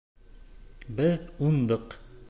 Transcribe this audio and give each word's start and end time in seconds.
Беҙ 1.01 1.29
уңдыҡ! 1.49 1.99